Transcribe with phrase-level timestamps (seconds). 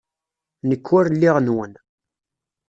[0.69, 1.73] Nekk ur lliɣ nwen.